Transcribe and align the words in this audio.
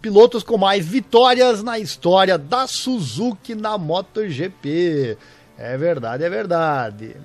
pilotos 0.00 0.42
com 0.42 0.56
mais 0.56 0.86
vitórias 0.86 1.62
na 1.62 1.78
história 1.78 2.38
da 2.38 2.66
Suzuki 2.66 3.54
na 3.54 3.76
MotoGP. 3.76 5.16
É 5.58 5.76
verdade, 5.76 6.24
é 6.24 6.30
verdade. 6.30 7.16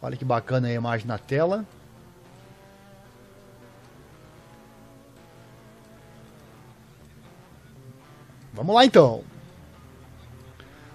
Olha 0.00 0.16
que 0.16 0.24
bacana 0.24 0.68
a 0.68 0.72
imagem 0.72 1.06
na 1.06 1.18
tela. 1.18 1.64
Vamos 8.52 8.74
lá 8.74 8.84
então. 8.84 9.22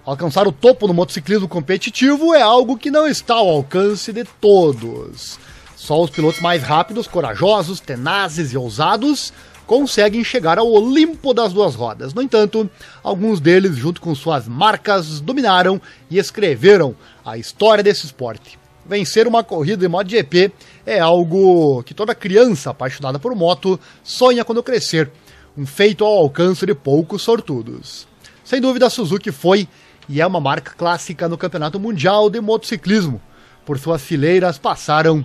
Alcançar 0.05 0.47
o 0.47 0.51
topo 0.51 0.87
no 0.87 0.93
motociclismo 0.93 1.47
competitivo 1.47 2.33
é 2.33 2.41
algo 2.41 2.77
que 2.77 2.89
não 2.89 3.05
está 3.05 3.35
ao 3.35 3.49
alcance 3.49 4.11
de 4.11 4.23
todos. 4.23 5.37
Só 5.75 6.01
os 6.01 6.09
pilotos 6.09 6.41
mais 6.41 6.63
rápidos, 6.63 7.07
corajosos, 7.07 7.79
tenazes 7.79 8.53
e 8.53 8.57
ousados 8.57 9.31
conseguem 9.69 10.23
chegar 10.23 10.57
ao 10.57 10.67
Olimpo 10.67 11.31
das 11.31 11.53
duas 11.53 11.75
rodas. 11.75 12.11
No 12.11 12.23
entanto, 12.23 12.67
alguns 13.03 13.39
deles, 13.39 13.75
junto 13.75 14.01
com 14.01 14.15
suas 14.15 14.47
marcas, 14.47 15.21
dominaram 15.21 15.79
e 16.09 16.17
escreveram 16.17 16.95
a 17.23 17.37
história 17.37 17.83
desse 17.83 18.07
esporte. 18.07 18.57
Vencer 18.83 19.27
uma 19.27 19.43
corrida 19.43 19.77
de 19.77 19.87
MotoGP 19.87 20.51
é 20.87 20.99
algo 20.99 21.83
que 21.83 21.93
toda 21.93 22.15
criança 22.15 22.71
apaixonada 22.71 23.19
por 23.19 23.35
moto 23.35 23.79
sonha 24.03 24.43
quando 24.43 24.63
crescer, 24.63 25.11
um 25.55 25.67
feito 25.67 26.03
ao 26.03 26.17
alcance 26.17 26.65
de 26.65 26.73
poucos 26.73 27.21
sortudos. 27.21 28.07
Sem 28.43 28.59
dúvida, 28.59 28.87
a 28.87 28.89
Suzuki 28.89 29.31
foi 29.31 29.67
e 30.09 30.19
é 30.19 30.25
uma 30.25 30.39
marca 30.39 30.73
clássica 30.75 31.29
no 31.29 31.37
Campeonato 31.37 31.79
Mundial 31.79 32.27
de 32.27 32.41
Motociclismo. 32.41 33.21
Por 33.67 33.77
suas 33.77 34.01
fileiras 34.01 34.57
passaram 34.57 35.23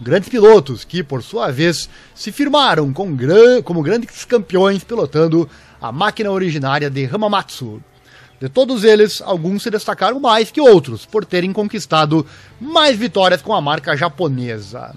grandes 0.00 0.28
pilotos 0.28 0.84
que, 0.84 1.02
por 1.02 1.22
sua 1.22 1.50
vez, 1.50 1.88
se 2.14 2.30
firmaram 2.30 2.92
com 2.92 3.14
gran 3.14 3.62
como 3.62 3.82
grandes 3.82 4.24
campeões 4.24 4.84
pilotando 4.84 5.48
a 5.80 5.90
máquina 5.92 6.30
originária 6.30 6.90
de 6.90 7.04
Hamamatsu. 7.04 7.82
De 8.40 8.48
todos 8.48 8.84
eles, 8.84 9.22
alguns 9.22 9.62
se 9.62 9.70
destacaram 9.70 10.20
mais 10.20 10.50
que 10.50 10.60
outros 10.60 11.06
por 11.06 11.24
terem 11.24 11.52
conquistado 11.52 12.26
mais 12.60 12.96
vitórias 12.98 13.40
com 13.40 13.54
a 13.54 13.60
marca 13.60 13.96
japonesa. 13.96 14.94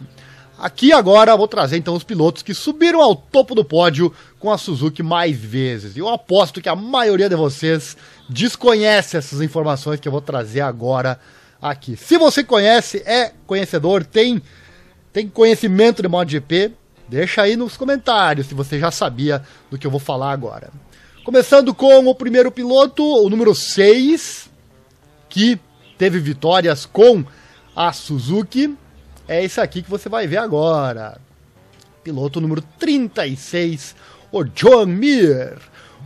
Aqui 0.58 0.92
agora 0.92 1.38
vou 1.38 1.48
trazer 1.48 1.78
então 1.78 1.96
os 1.96 2.04
pilotos 2.04 2.44
que 2.44 2.54
subiram 2.54 3.02
ao 3.02 3.16
topo 3.16 3.56
do 3.56 3.64
pódio 3.64 4.14
com 4.38 4.52
a 4.52 4.58
Suzuki 4.58 5.02
mais 5.02 5.38
vezes. 5.38 5.96
E 5.96 6.00
eu 6.00 6.10
aposto 6.10 6.62
que 6.62 6.68
a 6.68 6.76
maioria 6.76 7.30
de 7.30 7.36
vocês 7.36 7.96
desconhece 8.28 9.16
essas 9.16 9.40
informações 9.40 10.02
que 10.02 10.08
eu 10.08 10.12
vou 10.12 10.20
trazer 10.20 10.60
agora 10.60 11.18
aqui. 11.62 11.96
Se 11.96 12.18
você 12.18 12.44
conhece, 12.44 13.02
é 13.06 13.32
conhecedor, 13.48 14.04
tem, 14.04 14.42
tem 15.12 15.28
conhecimento 15.28 16.02
de 16.02 16.08
MotoGP, 16.08 16.72
deixa 17.08 17.42
aí 17.42 17.56
nos 17.56 17.76
comentários 17.76 18.48
se 18.48 18.54
você 18.54 18.80
já 18.80 18.92
sabia 18.92 19.42
do 19.70 19.78
que 19.78 19.88
eu 19.88 19.92
vou 19.92 20.00
falar 20.00 20.32
agora. 20.32 20.70
Começando 21.24 21.74
com 21.74 22.08
o 22.08 22.16
primeiro 22.16 22.52
piloto, 22.52 23.04
o 23.04 23.30
número 23.30 23.54
6, 23.54 24.50
que 25.28 25.60
teve 25.98 26.20
vitórias 26.20 26.86
com 26.86 27.24
a 27.76 27.94
Suzuki 27.94 28.76
é 29.30 29.44
esse 29.44 29.62
aqui 29.62 29.84
que 29.84 29.90
você 29.90 30.10
vai 30.10 30.26
ver 30.26 30.38
agora. 30.38 31.22
Piloto 32.04 32.42
número 32.42 32.64
36, 32.80 33.96
o 34.32 34.44
John 34.44 34.88
Mir. 34.88 35.56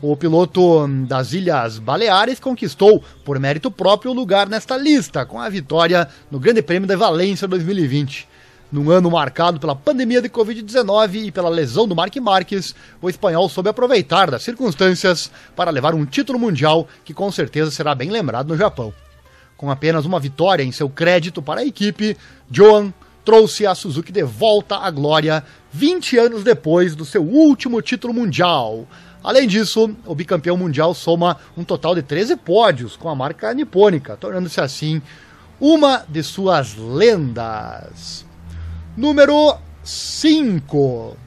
O 0.02 0.18
piloto 0.18 0.86
das 1.08 1.32
Ilhas 1.32 1.80
Baleares 1.80 2.38
conquistou, 2.38 3.02
por 3.24 3.40
mérito 3.40 3.72
próprio, 3.72 4.12
o 4.12 4.14
lugar 4.14 4.50
nesta 4.50 4.76
lista, 4.76 5.26
com 5.26 5.40
a 5.40 5.48
vitória 5.48 6.10
no 6.30 6.38
Grande 6.38 6.62
Prêmio 6.62 6.86
da 6.86 6.98
Valência 6.98 7.48
2020. 7.48 8.28
Num 8.74 8.90
ano 8.90 9.12
marcado 9.12 9.60
pela 9.60 9.76
pandemia 9.76 10.20
de 10.20 10.28
Covid-19 10.28 11.28
e 11.28 11.32
pela 11.32 11.48
lesão 11.48 11.88
do 11.88 11.96
Mark 11.96 12.16
Marques, 12.16 12.74
o 13.00 13.08
espanhol 13.08 13.48
soube 13.48 13.70
aproveitar 13.70 14.32
das 14.32 14.42
circunstâncias 14.42 15.30
para 15.56 15.70
levar 15.70 15.94
um 15.94 16.08
título 16.08 16.40
mundial 16.40 16.88
que 17.06 17.14
com 17.14 17.32
certeza 17.32 17.70
será 17.70 17.94
bem 17.94 18.10
lembrado 18.10 18.48
no 18.48 18.58
Japão. 18.58 18.92
Com 19.56 19.70
apenas 19.70 20.06
uma 20.06 20.20
vitória 20.20 20.64
em 20.64 20.72
seu 20.72 20.90
crédito 20.90 21.40
para 21.40 21.62
a 21.62 21.64
equipe, 21.64 22.18
Joan 22.50 22.92
trouxe 23.24 23.68
a 23.68 23.76
Suzuki 23.76 24.12
de 24.12 24.24
volta 24.24 24.78
à 24.78 24.90
glória 24.90 25.46
20 25.72 26.18
anos 26.18 26.44
depois 26.44 26.96
do 26.96 27.06
seu 27.06 27.22
último 27.22 27.80
título 27.80 28.12
mundial. 28.12 28.88
Além 29.24 29.48
disso, 29.48 29.96
o 30.04 30.16
bicampeão 30.16 30.58
mundial 30.58 30.96
soma 30.96 31.38
um 31.56 31.64
total 31.64 31.94
de 31.94 32.02
13 32.02 32.38
pódios 32.38 32.96
com 32.96 33.08
a 33.08 33.14
marca 33.14 33.54
nipônica, 33.54 34.18
tornando-se 34.18 34.60
assim 34.60 35.00
uma 35.62 36.04
de 36.10 36.24
suas 36.24 36.76
lendas. 36.76 38.33
Número 38.96 39.58
5. 39.84 41.18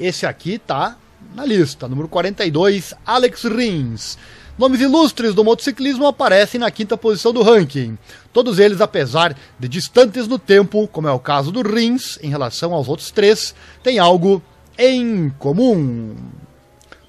Esse 0.00 0.24
aqui 0.24 0.58
tá 0.58 0.96
na 1.34 1.44
lista. 1.44 1.86
Número 1.86 2.08
42, 2.08 2.94
Alex 3.04 3.44
Rins. 3.44 4.16
Nomes 4.56 4.80
ilustres 4.80 5.34
do 5.34 5.44
motociclismo 5.44 6.06
aparecem 6.06 6.58
na 6.58 6.70
quinta 6.70 6.96
posição 6.96 7.34
do 7.34 7.42
ranking. 7.42 7.98
Todos 8.32 8.58
eles, 8.58 8.80
apesar 8.80 9.36
de 9.58 9.68
distantes 9.68 10.26
no 10.26 10.38
tempo, 10.38 10.88
como 10.88 11.06
é 11.06 11.12
o 11.12 11.18
caso 11.18 11.52
do 11.52 11.60
Rins 11.60 12.18
em 12.22 12.30
relação 12.30 12.72
aos 12.72 12.88
outros 12.88 13.10
três, 13.10 13.54
têm 13.82 13.98
algo 13.98 14.42
em 14.78 15.28
comum. 15.38 16.16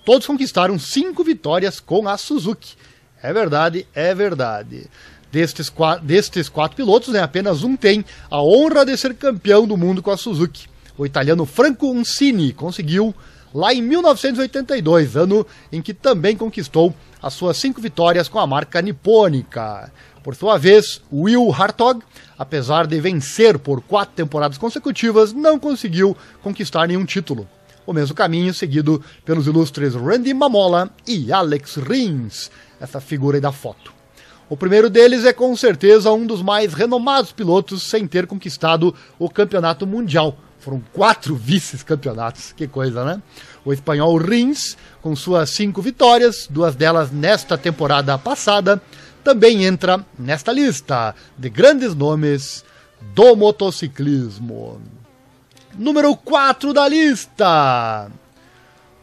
Todos 0.06 0.28
conquistaram 0.28 0.78
cinco 0.78 1.24
vitórias 1.24 1.80
com 1.80 2.10
a 2.10 2.18
Suzuki. 2.18 2.76
É 3.22 3.32
verdade, 3.32 3.88
é 3.96 4.14
verdade. 4.14 4.90
Destes, 5.34 5.74
destes 6.04 6.48
quatro 6.48 6.78
pilotos, 6.78 7.12
né, 7.12 7.20
apenas 7.20 7.64
um 7.64 7.76
tem 7.76 8.06
a 8.30 8.40
honra 8.40 8.86
de 8.86 8.96
ser 8.96 9.16
campeão 9.16 9.66
do 9.66 9.76
mundo 9.76 10.00
com 10.00 10.12
a 10.12 10.16
Suzuki. 10.16 10.68
O 10.96 11.08
italiano 11.08 11.44
Franco 11.44 11.92
Uncini 11.92 12.54
conseguiu 12.54 13.16
lá 13.52 13.74
em 13.74 13.82
1982, 13.82 15.16
ano 15.16 15.44
em 15.72 15.82
que 15.82 15.92
também 15.92 16.38
conquistou 16.38 16.94
as 17.20 17.34
suas 17.34 17.58
cinco 17.58 17.82
vitórias 17.82 18.28
com 18.28 18.38
a 18.38 18.46
marca 18.46 18.80
nipônica. 18.80 19.92
Por 20.22 20.36
sua 20.36 20.60
vez, 20.60 21.02
Will 21.12 21.52
Hartog, 21.52 22.04
apesar 22.38 22.86
de 22.86 23.02
vencer 23.02 23.58
por 23.58 23.82
quatro 23.82 24.14
temporadas 24.14 24.60
consecutivas, 24.60 25.34
não 25.34 25.58
conseguiu 25.58 26.16
conquistar 26.44 26.88
nenhum 26.88 27.06
título. 27.06 27.50
O 27.88 27.92
mesmo 27.92 28.14
caminho 28.14 28.54
seguido 28.54 29.04
pelos 29.26 29.48
ilustres 29.48 29.96
Randy 29.96 30.32
Mamola 30.32 30.92
e 31.08 31.34
Alex 31.34 31.78
Rins, 31.78 32.52
essa 32.80 33.02
figura 33.02 33.38
aí 33.38 33.42
da 33.42 33.52
foto. 33.52 34.03
O 34.50 34.58
primeiro 34.58 34.90
deles 34.90 35.26
é 35.26 35.34
com 35.34 35.56
certeza 35.56 36.12
um 36.12 36.26
dos 36.26 36.42
mais 36.42 36.74
renomados 36.74 37.32
pilotos 37.32 37.84
sem 37.84 38.06
ter 38.06 38.28
conquistado 38.28 38.94
o 39.18 39.30
campeonato 39.30 39.88
mundial, 39.88 40.38
foram 40.60 40.82
quatro 40.94 41.36
vice-campeonatos, 41.38 42.54
que 42.54 42.68
coisa, 42.68 43.04
né? 43.04 43.22
O 43.66 43.74
espanhol 43.74 44.18
Rins, 44.18 44.78
com 45.02 45.16
suas 45.16 45.50
cinco 45.50 45.82
vitórias, 45.82 46.48
duas 46.50 46.76
delas 46.76 47.12
nesta 47.12 47.58
temporada 47.58 48.18
passada, 48.18 48.82
também 49.24 49.64
entra 49.64 50.06
nesta 50.18 50.52
lista 50.52 51.16
de 51.38 51.50
grandes 51.50 51.96
nomes 51.96 52.64
do 53.14 53.36
motociclismo. 53.36 54.82
Número 55.78 56.16
4 56.16 56.74
da 56.74 56.88
lista. 56.88 58.12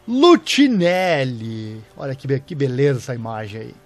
Lutinelli. 0.07 1.81
Olha 1.97 2.15
que, 2.15 2.39
que 2.39 2.55
beleza 2.55 2.99
essa 2.99 3.15
imagem 3.15 3.61
aí. 3.61 3.80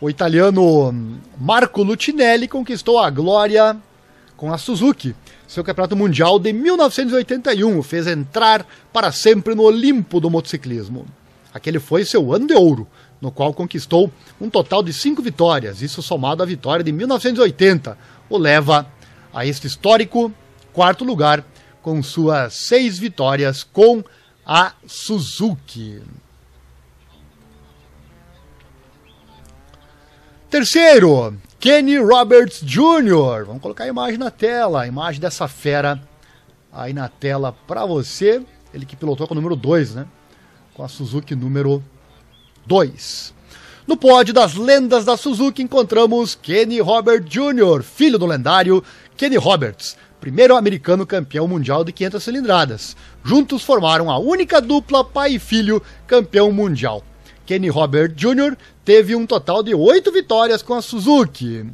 O 0.00 0.10
italiano 0.10 0.92
Marco 1.38 1.82
Lutinelli 1.82 2.48
conquistou 2.48 2.98
a 2.98 3.08
glória 3.10 3.76
com 4.36 4.52
a 4.52 4.58
Suzuki. 4.58 5.14
Seu 5.46 5.62
campeonato 5.62 5.96
mundial 5.96 6.38
de 6.38 6.52
1981 6.52 7.82
fez 7.82 8.06
entrar 8.06 8.66
para 8.92 9.12
sempre 9.12 9.54
no 9.54 9.62
Olimpo 9.62 10.20
do 10.20 10.28
motociclismo. 10.28 11.06
Aquele 11.52 11.78
foi 11.78 12.04
seu 12.04 12.34
ano 12.34 12.48
de 12.48 12.54
ouro, 12.54 12.88
no 13.20 13.30
qual 13.30 13.54
conquistou 13.54 14.10
um 14.40 14.50
total 14.50 14.82
de 14.82 14.92
cinco 14.92 15.22
vitórias, 15.22 15.80
isso 15.80 16.02
somado 16.02 16.42
à 16.42 16.46
vitória 16.46 16.84
de 16.84 16.90
1980, 16.90 17.96
o 18.28 18.36
leva 18.36 18.86
a 19.32 19.46
este 19.46 19.68
histórico 19.68 20.32
quarto 20.72 21.04
lugar 21.04 21.44
com 21.80 22.02
suas 22.02 22.54
seis 22.54 22.98
vitórias 22.98 23.62
com 23.62 24.02
a 24.44 24.72
Suzuki. 24.86 26.02
Terceiro, 30.54 31.36
Kenny 31.58 31.98
Roberts 31.98 32.60
Jr. 32.64 33.44
Vamos 33.44 33.60
colocar 33.60 33.82
a 33.82 33.88
imagem 33.88 34.18
na 34.18 34.30
tela, 34.30 34.82
a 34.82 34.86
imagem 34.86 35.20
dessa 35.20 35.48
fera 35.48 36.00
aí 36.72 36.92
na 36.92 37.08
tela 37.08 37.52
para 37.66 37.84
você. 37.84 38.40
Ele 38.72 38.86
que 38.86 38.94
pilotou 38.94 39.26
com 39.26 39.34
o 39.34 39.36
número 39.36 39.56
2, 39.56 39.96
né? 39.96 40.06
Com 40.72 40.84
a 40.84 40.88
Suzuki 40.88 41.34
número 41.34 41.82
2. 42.66 43.34
No 43.84 43.96
pódio 43.96 44.32
das 44.32 44.54
lendas 44.54 45.04
da 45.04 45.16
Suzuki 45.16 45.60
encontramos 45.60 46.36
Kenny 46.36 46.78
Roberts 46.78 47.28
Jr., 47.28 47.82
filho 47.82 48.16
do 48.16 48.24
lendário 48.24 48.80
Kenny 49.16 49.36
Roberts, 49.36 49.96
primeiro 50.20 50.54
americano 50.54 51.04
campeão 51.04 51.48
mundial 51.48 51.82
de 51.82 51.90
500 51.90 52.22
cilindradas. 52.22 52.96
Juntos 53.24 53.64
formaram 53.64 54.08
a 54.08 54.18
única 54.18 54.60
dupla 54.60 55.04
pai 55.04 55.32
e 55.32 55.38
filho 55.40 55.82
campeão 56.06 56.52
mundial. 56.52 57.02
Kenny 57.46 57.68
Robert 57.68 58.12
Jr. 58.14 58.56
teve 58.84 59.14
um 59.14 59.26
total 59.26 59.62
de 59.62 59.74
oito 59.74 60.10
vitórias 60.10 60.62
com 60.62 60.74
a 60.74 60.82
Suzuki. 60.82 61.66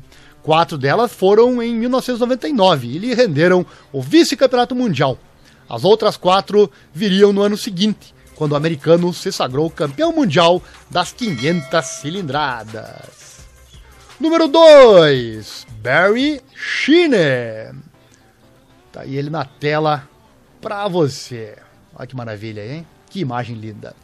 Quatro 0.43 0.79
delas 0.79 1.13
foram 1.13 1.63
em 1.63 1.75
1999 1.75 2.89
e 2.89 2.99
lhe 2.99 3.15
renderam 3.15 3.65
o 3.93 4.01
vice-campeonato 4.01 4.75
mundial. 4.75 5.19
As 5.69 5.85
outras 5.85 6.17
quatro 6.17 6.71
viriam 6.93 7.33
no 7.33 7.43
ano 7.43 7.57
seguinte, 7.57 8.15
quando 8.35 8.53
o 8.53 8.57
americano 8.57 9.13
se 9.13 9.31
sagrou 9.31 9.71
campeão 9.71 10.13
mundial 10.13 10.63
das 10.91 11.13
500 11.13 11.85
cilindradas. 11.85 13.47
Número 14.19 14.49
2, 14.49 15.67
Barry 15.83 16.41
Sheeney. 16.55 17.75
Tá 18.91 19.03
aí 19.03 19.17
ele 19.17 19.31
na 19.31 19.45
tela 19.45 20.09
pra 20.61 20.89
você. 20.89 21.57
Olha 21.95 22.07
que 22.07 22.17
maravilha, 22.17 22.67
hein? 22.67 22.87
Que 23.09 23.21
imagem 23.21 23.57
linda. 23.57 23.95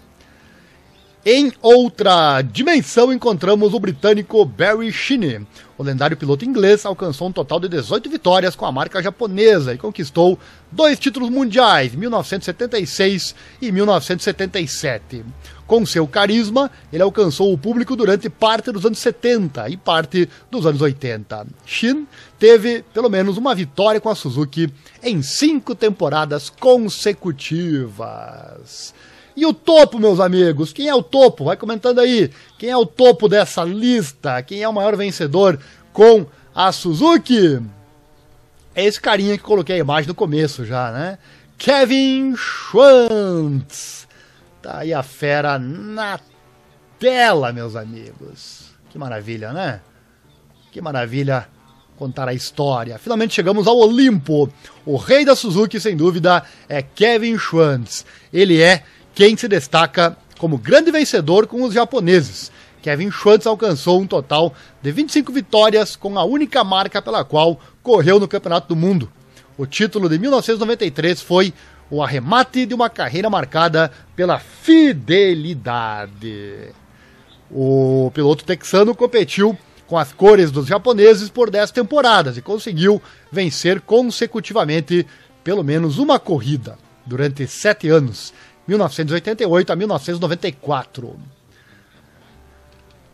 Em 1.29 1.53
outra 1.61 2.41
dimensão, 2.41 3.13
encontramos 3.13 3.75
o 3.75 3.81
britânico 3.81 4.45
Barry 4.45 4.93
Sheeney. 4.93 5.45
O 5.77 5.83
lendário 5.83 6.17
piloto 6.17 6.45
inglês 6.45 6.87
alcançou 6.87 7.27
um 7.27 7.33
total 7.33 7.59
de 7.59 7.69
18 7.69 8.09
vitórias 8.09 8.55
com 8.55 8.65
a 8.65 8.71
marca 8.71 9.03
japonesa 9.03 9.75
e 9.75 9.79
conquistou 9.79 10.39
dois 10.71 11.01
títulos 11.01 11.29
mundiais, 11.29 11.97
1976 11.97 13.35
e 13.61 13.73
1977. 13.73 15.25
Com 15.67 15.85
seu 15.85 16.07
carisma, 16.07 16.71
ele 16.93 17.03
alcançou 17.03 17.53
o 17.53 17.59
público 17.59 17.97
durante 17.97 18.31
parte 18.31 18.71
dos 18.71 18.87
anos 18.87 19.01
70 19.01 19.69
e 19.69 19.77
parte 19.77 20.29
dos 20.49 20.65
anos 20.65 20.81
80. 20.81 21.45
Shin 21.67 22.07
teve 22.39 22.85
pelo 22.95 23.11
menos 23.11 23.37
uma 23.37 23.53
vitória 23.53 24.01
com 24.01 24.09
a 24.09 24.15
Suzuki 24.15 24.73
em 25.03 25.21
cinco 25.23 25.75
temporadas 25.75 26.49
consecutivas. 26.49 28.95
E 29.37 29.45
o 29.45 29.53
topo, 29.53 29.99
meus 29.99 30.19
amigos? 30.19 30.73
Quem 30.73 30.89
é 30.89 30.95
o 30.95 31.03
topo? 31.03 31.45
Vai 31.45 31.57
comentando 31.57 31.99
aí. 31.99 32.31
Quem 32.59 32.71
é 32.71 32.77
o 32.77 32.87
topo 32.87 33.29
dessa 33.29 33.63
lista? 33.63 34.43
Quem 34.43 34.63
é 34.63 34.69
o 34.69 34.73
maior 34.73 34.97
vencedor 34.97 35.61
com 35.93 36.27
a 36.55 36.73
Suzuki? 36.73 37.61
É 38.75 38.85
esse 38.85 38.99
carinha 38.99 39.37
que 39.37 39.45
coloquei 39.45 39.77
a 39.77 39.81
imagem 39.81 40.09
no 40.09 40.15
começo 40.15 40.65
já, 40.65 40.91
né? 40.91 41.19
Kevin 41.59 42.35
Schwantz. 42.35 44.09
Tá 44.63 44.79
aí 44.79 44.95
a 44.95 45.03
fera 45.03 45.59
na 45.59 46.19
tela, 46.99 47.53
meus 47.53 47.77
amigos. 47.77 48.71
Que 48.89 48.99
maravilha, 48.99 49.53
né? 49.53 49.81
Que 50.73 50.81
maravilha 50.81 51.47
contar 51.97 52.29
a 52.29 52.35
história. 52.35 52.99
Finalmente 52.99 53.35
chegamos 53.35 53.67
ao 53.67 53.77
Olimpo. 53.77 54.51
O 54.85 54.97
rei 54.97 55.25
da 55.25 55.37
Suzuki, 55.37 55.81
sem 55.81 55.97
dúvida, 55.97 56.43
é 56.69 56.83
Kevin 56.83 57.39
Schwantz. 57.39 58.05
Ele 58.33 58.61
é 58.61 58.83
quem 59.17 59.37
se 59.37 59.49
destaca 59.49 60.17
como 60.39 60.59
grande 60.59 60.93
vencedor 60.93 61.47
com 61.47 61.63
os 61.63 61.73
japoneses. 61.73 62.53
Kevin 62.83 63.11
Schwantz 63.11 63.47
alcançou 63.47 63.99
um 63.99 64.07
total 64.07 64.53
de 64.83 64.93
25 64.93 65.33
vitórias 65.33 65.97
com 65.97 66.19
a 66.19 66.25
única 66.25 66.63
marca 66.63 67.01
pela 67.01 67.25
qual 67.25 67.59
correu 67.83 68.21
no 68.21 68.29
Campeonato 68.29 68.69
do 68.69 68.77
Mundo. 68.77 69.11
O 69.57 69.65
título 69.65 70.07
de 70.11 70.19
1993 70.19 71.23
foi 71.23 71.55
o 71.91 72.03
arremate 72.03 72.67
de 72.67 72.75
uma 72.75 72.91
carreira 72.91 73.31
marcada 73.31 73.91
pela 74.15 74.39
fidelidade. 74.39 75.55
O 77.51 78.11
piloto 78.13 78.45
texano 78.45 78.95
competiu 78.95 79.57
com 79.87 79.97
as 79.97 80.13
cores 80.13 80.51
dos 80.51 80.67
japoneses 80.67 81.31
por 81.31 81.49
10 81.49 81.71
temporadas 81.71 82.37
e 82.37 82.43
conseguiu 82.43 83.01
vencer 83.33 83.81
consecutivamente 83.81 85.07
pelo 85.43 85.65
menos 85.65 85.97
uma 85.97 86.19
corrida 86.19 86.77
durante 87.07 87.47
sete 87.47 87.89
anos. 87.89 88.35
1988 88.67 89.73
a 89.73 89.77
1994. 89.77 91.17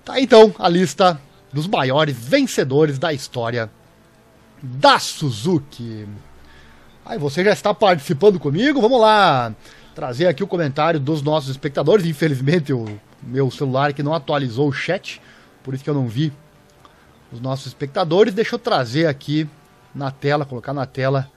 Tá 0.04 0.20
então 0.20 0.54
a 0.58 0.68
lista 0.68 1.20
dos 1.52 1.66
maiores 1.66 2.16
vencedores 2.16 2.98
da 2.98 3.12
história 3.12 3.70
da 4.62 4.98
Suzuki. 4.98 6.08
Aí 7.04 7.18
você 7.18 7.44
já 7.44 7.52
está 7.52 7.74
participando 7.74 8.38
comigo? 8.38 8.80
Vamos 8.80 9.00
lá 9.00 9.54
trazer 9.94 10.26
aqui 10.26 10.42
o 10.42 10.46
comentário 10.46 10.98
dos 10.98 11.20
nossos 11.20 11.50
espectadores. 11.50 12.06
Infelizmente 12.06 12.72
o 12.72 12.98
meu 13.22 13.50
celular 13.50 13.90
aqui 13.90 14.02
não 14.02 14.14
atualizou 14.14 14.68
o 14.68 14.72
chat, 14.72 15.20
por 15.62 15.74
isso 15.74 15.84
que 15.84 15.90
eu 15.90 15.94
não 15.94 16.08
vi 16.08 16.32
os 17.30 17.40
nossos 17.40 17.66
espectadores. 17.66 18.34
Deixa 18.34 18.54
eu 18.54 18.58
trazer 18.58 19.06
aqui 19.06 19.48
na 19.94 20.10
tela, 20.10 20.44
colocar 20.44 20.72
na 20.72 20.86
tela 20.86 21.30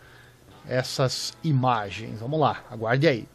essas 0.67 1.33
imagens. 1.43 2.19
Vamos 2.19 2.39
lá, 2.39 2.63
aguarde 2.71 3.07
aí. 3.07 3.27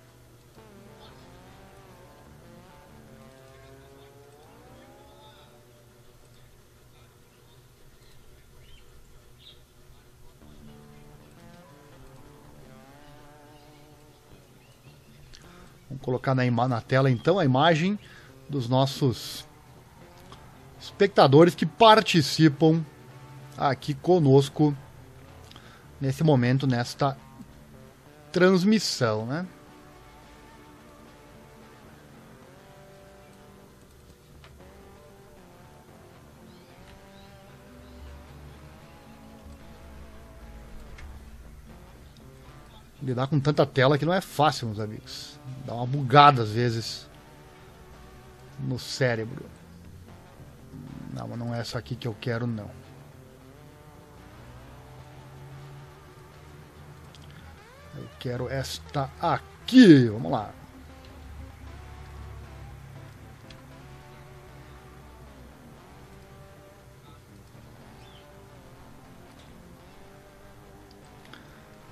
Colocar 16.10 16.34
na, 16.34 16.44
na 16.68 16.80
tela 16.80 17.08
então 17.08 17.38
a 17.38 17.44
imagem 17.44 17.96
dos 18.48 18.68
nossos 18.68 19.46
espectadores 20.80 21.54
que 21.54 21.64
participam 21.64 22.84
aqui 23.56 23.94
conosco 23.94 24.76
nesse 26.00 26.24
momento, 26.24 26.66
nesta 26.66 27.16
transmissão, 28.32 29.24
né? 29.24 29.46
Lidar 43.02 43.26
com 43.26 43.41
tanta 43.41 43.64
tela 43.64 43.97
que 43.97 44.05
não 44.05 44.12
é 44.12 44.20
fácil, 44.20 44.67
meus 44.67 44.81
amigos. 44.81 45.38
Dá 45.64 45.75
uma 45.75 45.87
bugada 45.87 46.43
às 46.43 46.50
vezes 46.50 47.08
no 48.58 48.79
cérebro. 48.79 49.44
Não, 51.12 51.26
mas 51.29 51.38
não 51.38 51.55
é 51.55 51.61
essa 51.61 51.79
aqui 51.79 51.97
que 51.97 52.06
eu 52.06 52.14
quero, 52.20 52.47
não. 52.47 52.70
Eu 57.97 58.08
quero 58.19 58.49
esta 58.49 59.11
aqui. 59.20 60.08
Vamos 60.08 60.31
lá. 60.31 60.50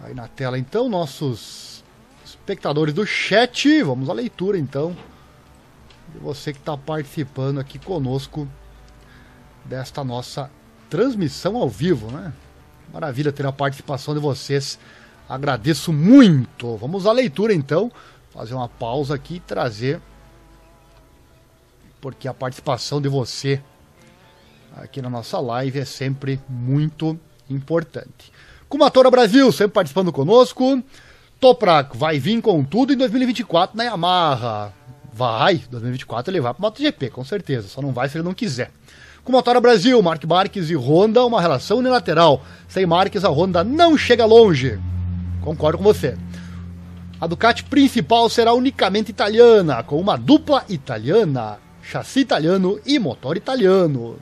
Aí 0.08 0.14
na 0.14 0.26
tela 0.26 0.58
então, 0.58 0.88
nossos 0.88 1.84
espectadores 2.24 2.94
do 2.94 3.04
chat. 3.04 3.82
Vamos 3.82 4.08
à 4.08 4.14
leitura 4.14 4.56
então. 4.56 4.96
De 6.14 6.18
você 6.18 6.50
que 6.50 6.58
está 6.58 6.78
participando 6.78 7.60
aqui 7.60 7.78
conosco 7.78 8.48
desta 9.66 10.02
nossa 10.02 10.50
transmissão 10.88 11.58
ao 11.58 11.68
vivo, 11.68 12.10
né? 12.10 12.32
Maravilha 12.90 13.30
ter 13.30 13.44
a 13.44 13.52
participação 13.52 14.14
de 14.14 14.20
vocês. 14.20 14.78
Agradeço 15.28 15.92
muito. 15.92 16.74
Vamos 16.78 17.04
à 17.04 17.12
leitura 17.12 17.52
então. 17.52 17.92
Fazer 18.30 18.54
uma 18.54 18.66
pausa 18.66 19.14
aqui 19.14 19.34
e 19.34 19.40
trazer. 19.40 20.00
Porque 22.00 22.26
a 22.26 22.32
participação 22.32 22.98
de 22.98 23.10
você 23.10 23.60
aqui 24.74 25.02
na 25.02 25.10
nossa 25.10 25.38
live 25.38 25.78
é 25.78 25.84
sempre 25.84 26.40
muito 26.48 27.20
importante. 27.50 28.32
Kumatora 28.68 29.10
Brasil, 29.10 29.50
sempre 29.50 29.72
participando 29.72 30.12
conosco. 30.12 30.82
Toprak 31.40 31.96
vai 31.96 32.18
vir 32.18 32.42
com 32.42 32.62
tudo 32.62 32.92
em 32.92 32.96
2024 32.96 33.76
na 33.76 33.84
Yamaha. 33.84 34.72
Vai, 35.10 35.56
2024 35.70 36.30
ele 36.30 36.40
vai 36.40 36.52
para 36.52 36.60
o 36.60 36.62
MotoGP, 36.62 37.10
com 37.10 37.24
certeza. 37.24 37.66
Só 37.66 37.80
não 37.80 37.92
vai 37.92 38.08
se 38.08 38.18
ele 38.18 38.24
não 38.24 38.34
quiser. 38.34 38.70
Kumatora 39.24 39.60
Brasil, 39.60 40.00
Mark 40.02 40.22
Marques 40.24 40.68
e 40.68 40.76
Honda, 40.76 41.24
uma 41.24 41.40
relação 41.40 41.78
unilateral. 41.78 42.42
Sem 42.68 42.84
Marques, 42.84 43.24
a 43.24 43.28
Honda 43.28 43.64
não 43.64 43.96
chega 43.96 44.26
longe. 44.26 44.78
Concordo 45.40 45.78
com 45.78 45.84
você. 45.84 46.16
A 47.20 47.26
Ducati 47.26 47.64
principal 47.64 48.28
será 48.28 48.52
unicamente 48.52 49.10
italiana, 49.10 49.82
com 49.82 49.98
uma 49.98 50.16
dupla 50.16 50.64
italiana, 50.68 51.58
chassi 51.82 52.20
italiano 52.20 52.78
e 52.86 52.98
motor 52.98 53.36
italiano. 53.36 54.18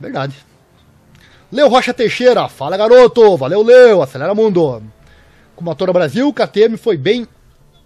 Verdade. 0.00 0.53
Leo 1.54 1.68
Rocha 1.68 1.94
Teixeira, 1.94 2.48
fala 2.48 2.76
garoto, 2.76 3.36
valeu 3.36 3.62
Leo, 3.62 4.02
acelera 4.02 4.34
mundo. 4.34 4.82
Com 5.54 5.62
Motora 5.62 5.92
Brasil, 5.92 6.32
KTM 6.32 6.76
foi 6.76 6.96
bem 6.96 7.28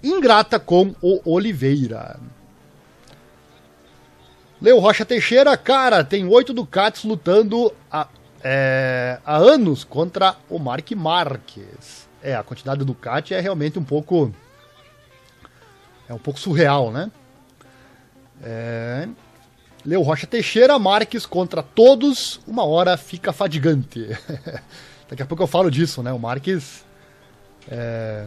ingrata 0.03 0.59
com 0.59 0.95
o 1.03 1.21
Oliveira. 1.31 2.19
Leo 4.59 4.79
Rocha 4.79 5.05
Teixeira, 5.05 5.55
cara, 5.55 6.03
tem 6.03 6.27
oito 6.27 6.55
Ducatis 6.55 7.05
lutando 7.05 7.71
há, 7.93 8.09
é, 8.43 9.19
há 9.23 9.37
anos 9.37 9.85
contra 9.85 10.37
o 10.49 10.59
Mark 10.59 10.91
Marques. 10.93 12.09
É, 12.23 12.35
a 12.35 12.43
quantidade 12.43 12.79
do 12.79 12.87
Ducati 12.87 13.35
é 13.35 13.41
realmente 13.41 13.79
um 13.79 13.85
pouco. 13.85 14.33
É 16.09 16.15
um 16.15 16.19
pouco 16.19 16.41
surreal, 16.41 16.91
né? 16.91 17.11
É, 18.43 19.07
Leu 19.85 20.03
Rocha 20.03 20.27
Teixeira, 20.27 20.79
Marques 20.79 21.25
contra 21.25 21.63
todos, 21.63 22.41
uma 22.47 22.65
hora 22.65 22.97
fica 22.97 23.33
fadigante. 23.33 24.09
Daqui 25.09 25.23
a 25.23 25.27
pouco 25.27 25.43
eu 25.43 25.47
falo 25.47 25.71
disso, 25.71 26.03
né? 26.03 26.13
O 26.13 26.19
Marques. 26.19 26.85
É... 27.71 28.27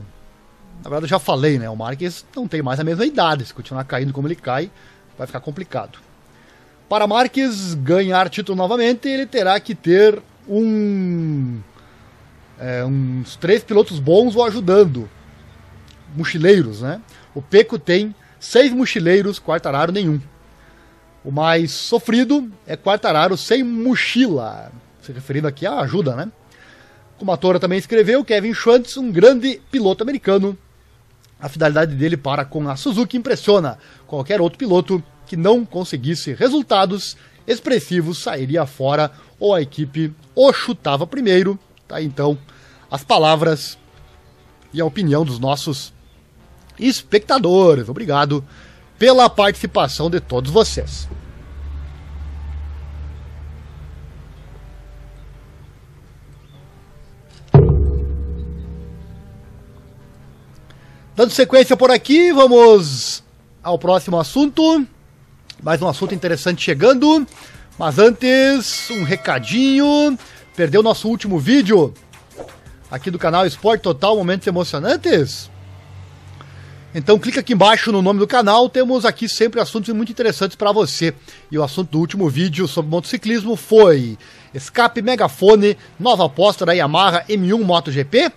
Na 0.83 0.89
verdade, 0.89 1.05
eu 1.05 1.09
já 1.09 1.19
falei, 1.19 1.59
né? 1.59 1.69
O 1.69 1.75
Marques 1.75 2.25
não 2.35 2.47
tem 2.47 2.61
mais 2.61 2.79
a 2.79 2.83
mesma 2.83 3.05
idade. 3.05 3.45
Se 3.45 3.53
continuar 3.53 3.83
caindo 3.83 4.13
como 4.13 4.27
ele 4.27 4.35
cai, 4.35 4.71
vai 5.17 5.27
ficar 5.27 5.39
complicado. 5.41 5.99
Para 6.89 7.05
Marques 7.05 7.73
ganhar 7.75 8.29
título 8.29 8.57
novamente, 8.57 9.07
ele 9.07 9.25
terá 9.25 9.59
que 9.59 9.75
ter 9.75 10.21
um. 10.47 11.59
É, 12.59 12.83
uns 12.83 13.35
três 13.35 13.63
pilotos 13.63 13.99
bons 13.99 14.35
o 14.35 14.43
ajudando. 14.43 15.09
Mochileiros, 16.15 16.81
né? 16.81 17.01
O 17.33 17.41
Peco 17.41 17.77
tem 17.77 18.13
seis 18.39 18.73
mochileiros, 18.73 19.39
Quartararo 19.39 19.91
nenhum. 19.91 20.19
O 21.23 21.31
mais 21.31 21.71
sofrido 21.71 22.51
é 22.65 22.75
Quartararo 22.75 23.37
sem 23.37 23.63
mochila. 23.63 24.71
Se 25.01 25.11
referindo 25.11 25.47
aqui 25.47 25.65
à 25.65 25.79
ajuda, 25.79 26.15
né? 26.15 26.31
Como 27.17 27.31
a 27.31 27.37
Tora 27.37 27.59
também 27.59 27.77
escreveu, 27.77 28.25
Kevin 28.25 28.53
Schwantz, 28.53 28.97
um 28.97 29.11
grande 29.11 29.61
piloto 29.69 30.03
americano. 30.03 30.57
A 31.39 31.47
fidelidade 31.47 31.95
dele 31.95 32.17
para 32.17 32.43
com 32.43 32.67
a 32.67 32.75
Suzuki 32.75 33.17
impressiona. 33.17 33.77
Qualquer 34.07 34.41
outro 34.41 34.57
piloto 34.57 35.03
que 35.27 35.37
não 35.37 35.63
conseguisse 35.63 36.33
resultados 36.33 37.15
expressivos 37.47 38.19
sairia 38.19 38.65
fora 38.65 39.11
ou 39.39 39.53
a 39.53 39.61
equipe 39.61 40.13
o 40.35 40.51
chutava 40.51 41.05
primeiro. 41.05 41.59
Tá 41.87 42.01
então 42.01 42.37
as 42.89 43.03
palavras 43.03 43.77
e 44.73 44.81
a 44.81 44.85
opinião 44.85 45.23
dos 45.23 45.39
nossos 45.39 45.93
espectadores. 46.79 47.87
Obrigado 47.89 48.43
pela 49.01 49.27
participação 49.27 50.11
de 50.11 50.19
todos 50.19 50.51
vocês. 50.51 51.09
Dando 61.15 61.31
sequência 61.31 61.75
por 61.75 61.89
aqui, 61.89 62.31
vamos 62.31 63.23
ao 63.63 63.79
próximo 63.79 64.19
assunto. 64.19 64.85
Mais 65.63 65.81
um 65.81 65.87
assunto 65.87 66.13
interessante 66.13 66.61
chegando. 66.61 67.25
Mas 67.79 67.97
antes, 67.97 68.87
um 68.91 69.03
recadinho. 69.03 70.15
Perdeu 70.55 70.83
nosso 70.83 71.09
último 71.09 71.39
vídeo 71.39 71.91
aqui 72.91 73.09
do 73.09 73.17
canal 73.17 73.47
Esporte 73.47 73.81
Total 73.81 74.15
Momentos 74.15 74.45
Emocionantes? 74.45 75.49
Então 76.93 77.17
clica 77.17 77.39
aqui 77.39 77.53
embaixo 77.53 77.89
no 77.89 78.01
nome 78.01 78.19
do 78.19 78.27
canal, 78.27 78.67
temos 78.67 79.05
aqui 79.05 79.29
sempre 79.29 79.61
assuntos 79.61 79.93
muito 79.93 80.11
interessantes 80.11 80.57
para 80.57 80.73
você. 80.73 81.13
E 81.49 81.57
o 81.57 81.63
assunto 81.63 81.91
do 81.91 81.99
último 81.99 82.29
vídeo 82.29 82.67
sobre 82.67 82.91
motociclismo 82.91 83.55
foi 83.55 84.17
escape 84.53 85.01
megafone, 85.01 85.77
nova 85.97 86.25
aposta 86.25 86.65
da 86.65 86.73
Yamaha 86.73 87.23
M1 87.29 87.63
MotoGP. 87.63 88.31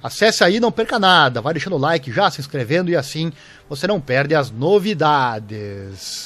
Acesse 0.00 0.44
aí, 0.44 0.60
não 0.60 0.70
perca 0.70 0.98
nada, 1.00 1.42
vai 1.42 1.52
deixando 1.52 1.74
o 1.74 1.78
like 1.78 2.12
já, 2.12 2.30
se 2.30 2.40
inscrevendo 2.40 2.90
e 2.90 2.96
assim 2.96 3.32
você 3.68 3.86
não 3.88 4.00
perde 4.00 4.36
as 4.36 4.50
novidades. 4.50 6.18